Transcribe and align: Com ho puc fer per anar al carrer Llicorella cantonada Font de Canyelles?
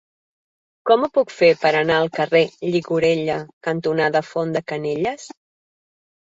Com 0.89 1.03
ho 1.03 1.09
puc 1.17 1.33
fer 1.41 1.49
per 1.65 1.73
anar 1.81 1.99
al 1.99 2.09
carrer 2.17 2.41
Llicorella 2.69 3.37
cantonada 3.71 4.25
Font 4.33 4.59
de 4.59 4.67
Canyelles? 4.75 5.31